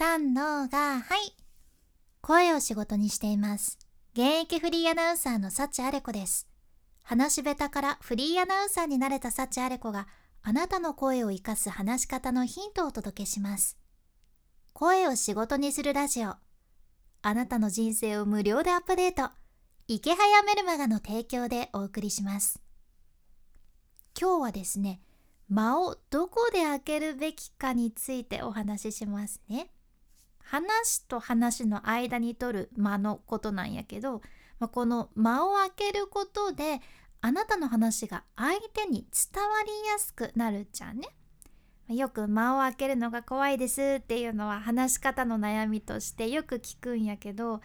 [0.00, 1.36] 三のがはい。
[2.22, 3.78] 声を仕事にしています。
[4.14, 6.48] 現役フリーアナウンサーの幸あれ子です。
[7.02, 10.08] 話し下手からフリーアナウンサーになれた幸あれ子が
[10.40, 13.76] あなたの声を生かす話し方のヒントをお届けします。
[14.72, 16.30] 声を仕事にするラジオ。
[16.30, 19.30] あなたの人生を無料でアップデート。
[19.86, 22.58] 池早メルマガの提供でお送りします。
[24.18, 25.02] 今日はですね
[25.50, 29.70] 間をどこで開けるべきかについてお話ししますね。
[30.50, 34.20] 話と話の間に取る間のことなんやけど、
[34.58, 36.80] まあ、この間を開けることで
[37.20, 41.08] あなたの話が相手に伝わりやすくなるじゃんね。
[41.94, 47.60] よく間を開けるのが怖いですっていうのは話し方の悩みとしてよく聞くんやけど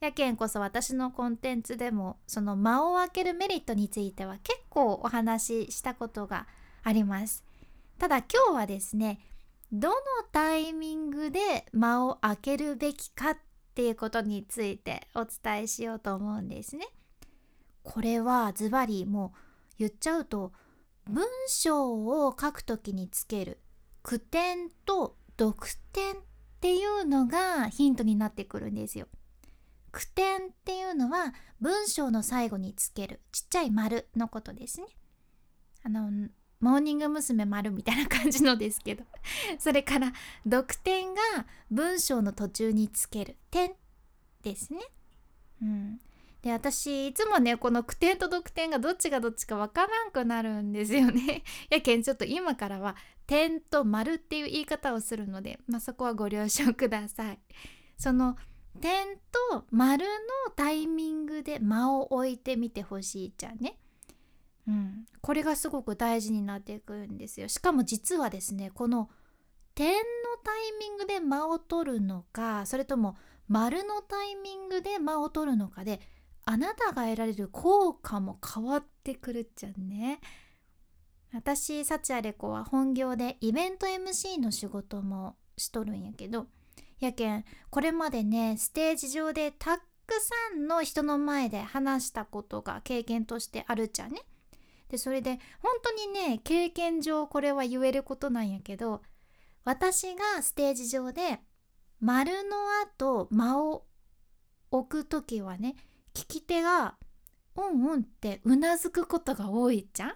[0.00, 6.46] やけんこそ私のコンテンツでもその間を開けるメリットについては結構お話ししたことが
[6.82, 7.42] あります。
[7.98, 9.20] ただ今日はですね
[9.72, 9.96] どの
[10.32, 13.36] タイミングで間を開けるべきかっ
[13.74, 16.86] ていうことについてお伝えしようと思うんですね。
[17.82, 19.38] これはズバリもう
[19.78, 20.52] 言っちゃうと
[21.08, 23.60] 文章を書くときにつける
[24.02, 25.56] 句点と読
[25.92, 26.16] 点っ
[26.60, 29.08] ていうのがヒントになってくるんですよ。
[29.90, 34.86] 句点っていうのは文章の最後につけるちっちゃい丸のことですね。
[35.82, 36.28] あの
[36.62, 37.44] モーニング娘。
[37.44, 39.04] 丸みたいな感じのですけど
[39.58, 40.12] それから
[40.44, 41.20] 読点が
[41.70, 43.74] 文章の途中につける点
[44.42, 44.80] ですね。
[45.60, 46.00] うん、
[46.40, 51.42] で私いつもねこの句点と読点がどっちがどっちかわからんくなるんですよね。
[51.68, 52.96] やけんちょっと今からは
[53.26, 57.38] 点と丸っていう言い方をするので、まあ、そこはご了承ください。
[57.98, 58.36] その
[58.80, 59.16] 点
[59.50, 63.78] と丸のタイミングで間を置いてみてほしいじゃんね。
[64.68, 67.48] うん、これがすごく大事になっていくんですよ。
[67.48, 69.10] しかも実はですねこの
[69.74, 70.02] 点の
[70.42, 73.16] タイミングで間を取るのかそれとも
[73.48, 76.00] 丸のタイミングで間を取るのかで
[76.44, 80.20] あなたが得られる効果も変わってくるっちゃね。
[81.34, 86.46] 私幸あれ子は本業でイベント MC の仕事もしとるんやけど
[87.00, 89.82] やけんこれまでねステージ上でたく
[90.20, 94.20] さんの人の前で話したことが経験としてあるっちゃね。
[94.92, 99.00] でそれで本当にね経験上これは言えることなんやけど
[99.64, 101.40] 私がステージ上で
[101.98, 103.86] 丸の後間を
[104.70, 105.76] 置く時はね
[106.12, 106.96] 聞き手が
[107.56, 110.14] 「うんうん」ってうなずくことが多いじゃん。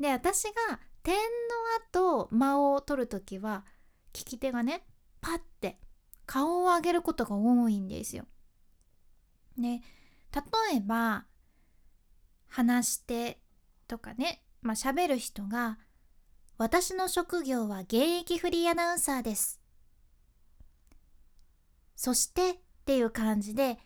[0.00, 1.20] で私が点の
[1.90, 3.66] 後間を取る時は
[4.14, 4.86] 聞き手がね
[5.20, 5.78] パッて
[6.24, 8.24] 顔を上げることが多いんですよ。
[9.58, 9.82] ね
[10.34, 11.26] 例えば
[12.48, 13.41] 話して
[13.92, 15.78] とかねまあ喋る人が
[16.56, 19.60] 「私の職業は現役フリーアナウンサーです」
[21.94, 23.78] そしてっていう感じで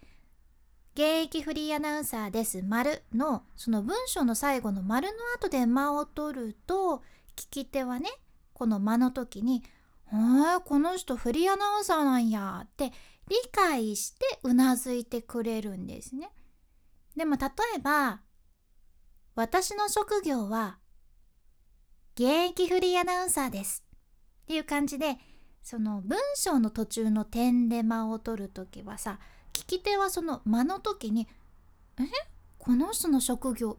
[0.95, 7.03] 現役フリーアナウンサーです丸のその文章の最後の丸の後で間を取ると
[7.35, 8.09] 聞き手はね
[8.55, 9.65] この間の時に
[10.13, 12.93] 「あこの人フリーアナウンサーなんや」って
[13.29, 16.31] 理解してうなずいてくれるんですね。
[17.17, 18.21] でも例えば
[19.37, 20.79] 「私の職業は
[22.15, 23.85] 現役フリーアナウンサーです」
[24.45, 25.19] っていう感じで
[25.63, 29.19] その文章の途中の点で間を取る時はさ
[29.53, 31.29] 聞き手はその間の時に
[32.01, 32.05] 「え？
[32.57, 33.79] この人の職業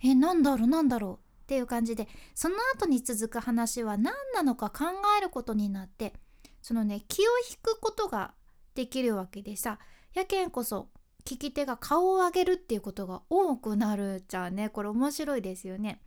[0.00, 4.84] えなんだろうなんだろう」っていう感じでその後に続く話は何なのか考
[5.18, 6.14] えることになって
[6.62, 8.34] そのね気を引くことが
[8.76, 9.80] できるわけでさ
[10.14, 10.90] やけんこそ
[11.24, 16.00] 聞き手が顔を上げるっていうことが多くなるじゃあねこれ面白いですよね。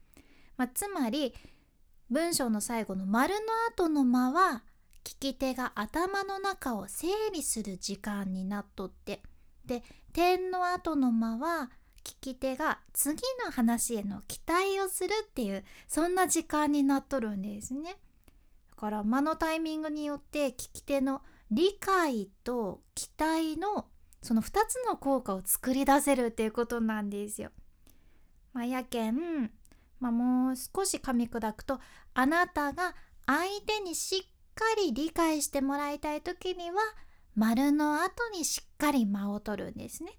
[0.58, 1.34] まあ、つまり
[2.10, 3.40] 文章の最後の丸の
[3.70, 4.64] 後の間は
[5.04, 9.22] 聞き手が頭の中を整理する時間になっとって
[9.66, 9.84] で
[10.14, 11.72] 点の後の間は
[12.04, 17.98] 聞き手が次の話への期待をするっていうそんな時間になっとるんですね。
[18.70, 23.88] だから間のタイミングによって聞き手の理解と期待の
[24.26, 27.52] その2つの効果を作り出せるっていうことなんですよ。
[28.54, 29.52] まあ、やけん、
[30.00, 31.80] まあ、もう少し噛み砕くと
[32.16, 32.96] あなたが
[33.28, 34.20] 相手にしっ
[34.56, 36.78] かり理解してもらいたい時には
[37.36, 40.18] 丸の後にしっかり間を取るんですね。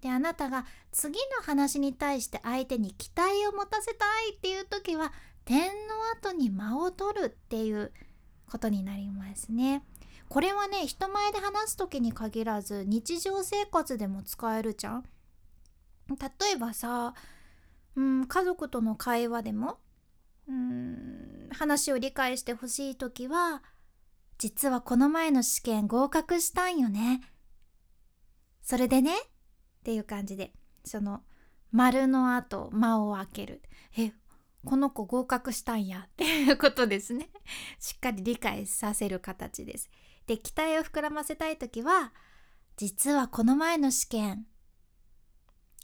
[0.00, 5.12] であなたが次の話に対して相手に期待を持たせたいっていう時は
[5.44, 7.92] 点の後に間を取るっていう
[8.50, 9.84] ことになりますね。
[10.28, 15.04] これはね人前で話す時に限らず日常生活でも使えるじゃん。
[16.08, 17.14] 例えばさ、
[17.96, 19.78] うん、家族との会話でも
[20.48, 23.62] うん話を理解してほしい時は
[24.38, 27.20] 実はこの前の試験合格したんよね。
[28.62, 29.22] それでねっ
[29.84, 30.52] ていう感じで
[30.84, 31.22] その
[31.70, 33.62] 丸の後間を開ける。
[33.96, 34.12] え
[34.64, 36.06] この子合格したんや。
[36.06, 37.28] っていうことですね。
[37.78, 39.90] しっかり理解させる形です。
[40.26, 42.12] で期待を膨らませたい時は
[42.76, 44.46] 実はこの前の試験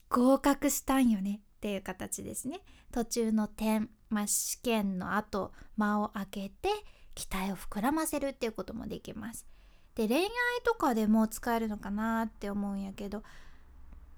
[0.08, 2.60] 合格したんよねっていう形ですね
[2.92, 6.70] 途中の点、まあ、試験の後間を開けて
[7.14, 9.46] 期待を膨らませるっていうこともできます
[9.94, 10.26] で恋愛
[10.64, 13.22] とかでも使えるのかなって思うんやけど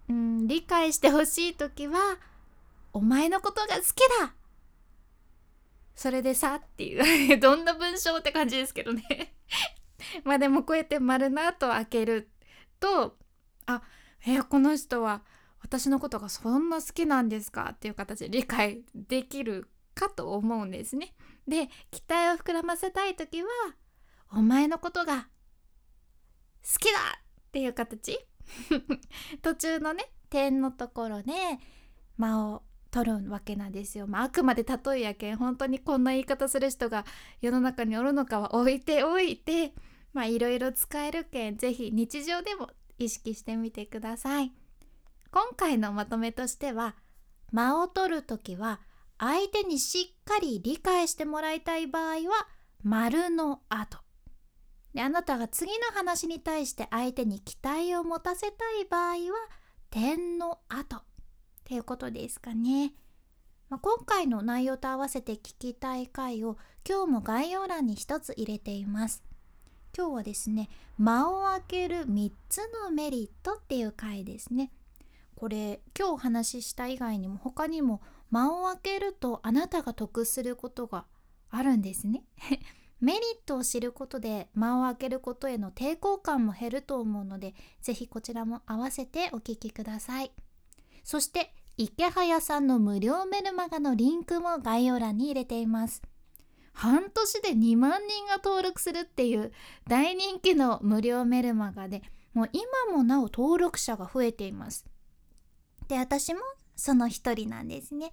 [0.09, 2.19] うん理解してほしい時は
[2.93, 3.85] 「お前のことが好き
[4.21, 4.35] だ!」
[5.95, 9.35] それでさっていう どんな文章って感じですけどね
[10.25, 12.31] まあでもこうやって丸の後開ける
[12.81, 13.19] と
[13.67, 13.83] あ
[14.27, 15.23] えこの人は
[15.61, 21.15] 私のことがそんな好きなんですかっていう形で理解できるかと思うんですね。
[21.47, 23.49] で期待を膨らませたい時は
[24.31, 25.29] 「お前のことが
[26.63, 28.19] 好きだ!」っていう形
[29.43, 31.33] 途中のね点のところで
[32.17, 34.07] 間を取るわけなんですよ。
[34.07, 37.05] まあ、あくまで例えやけん本当にこんな言い方する人が
[37.41, 39.73] 世の中におるのかは置いておいて
[40.13, 44.53] まあいろいろ使えるけん是非日常でも意識してみてください。
[45.31, 46.95] 今回のまとめとしては
[47.53, 48.81] 間を取る時は
[49.19, 52.49] 相手にしっかり理解してもらいたい場合は
[52.83, 53.99] 丸の後
[54.93, 59.17] であなたが次の話に対して相手に期待を持たせたい場合は
[59.91, 61.03] 点の後っ
[61.65, 62.93] ていうことですかね。
[63.71, 69.23] まあ、今回の内容と合わせて聞きたい回を今日も概要欄に一つ入れています。
[69.97, 70.69] 今日はですね
[70.99, 74.73] 間を空ける3つのメリットっていう回ですね。
[75.37, 78.01] これ今日お話しした以外にも他にも
[78.31, 81.05] 間を空けるとあなたが得することが
[81.51, 82.25] あるんですね。
[83.01, 90.31] メリットを知ることで間を空けることへの抵抗感も減ると思うので是非こちらも合わせてお聞きください
[91.03, 96.01] そして池早さんの無料メルマガのリンクも概要欄に入れています
[96.73, 99.53] 半年で2万人が登録するっていう
[99.89, 102.03] 大人気の無料メルマガで
[102.35, 104.87] もう今もなお登録者が増えています。
[105.89, 106.41] で私も
[106.75, 108.11] その一人なんですね。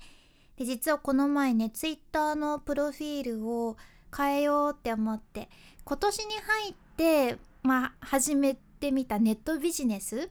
[0.58, 3.78] で実はこの前ねツイッターのプロフィールを
[4.16, 5.50] 変えようって思って
[5.86, 10.30] 今年に入ってまあ始めてみたネットビジネス。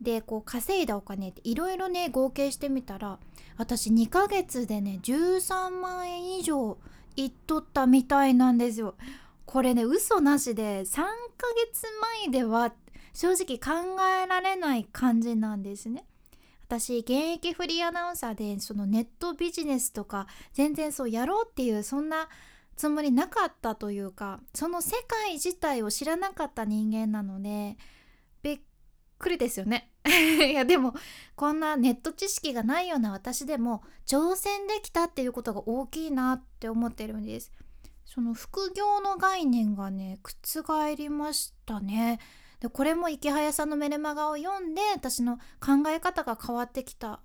[0.00, 3.18] でこう稼いだお金っていろいろね合計してみたら
[3.58, 6.78] 私2ヶ月でね13万円以上
[7.16, 8.94] いっとったみたいなんですよ。
[9.46, 11.06] これね嘘なしで3ヶ
[11.66, 11.86] 月
[12.22, 12.72] 前では
[13.12, 16.04] 正直考えられない感じなんですね。
[16.68, 22.28] 私現役フリーアナウンサーでそのネットビジネスとか全然そうやろうっていうそんな
[22.76, 27.76] つもりなかったというかその世界自体を知らなかった人間なので
[28.42, 28.60] びっ
[29.20, 29.92] くりですよね。
[30.08, 30.94] いやでも
[31.36, 37.52] こんなネット知識がないような私でも挑戦できたっていうことが大きいなって思ってるんです。
[38.04, 42.18] その副業の概念がね覆りましたね。
[42.58, 47.20] でこれも池早さんのメルマガを読んで私の考え方が変わってきた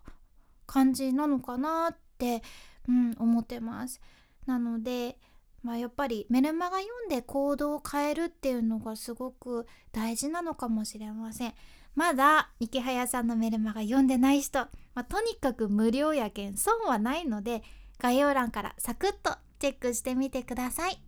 [0.68, 2.44] 感じなのかなって、
[2.88, 4.00] うん、思ってます。
[4.46, 5.18] なので
[5.66, 11.54] まあ、やっぱりメルマガ読んで行動を変えるっていうのがすごく大事なのかもしれません。
[11.96, 14.70] まだ池早さんのメルマガ読んでない人、ま
[15.02, 17.64] あ、とにかく無料やけん損はないので
[18.00, 21.02] 概要欄からサクッとチェックしてみてください。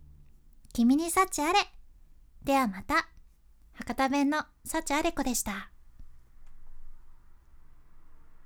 [0.72, 1.58] 君に幸あれ。
[2.42, 3.08] ではまた。
[3.74, 5.70] 博多弁の幸あれ子でした。